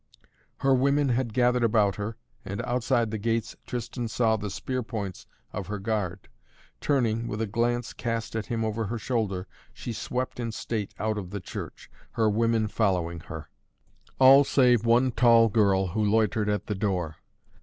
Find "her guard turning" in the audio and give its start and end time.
5.67-7.27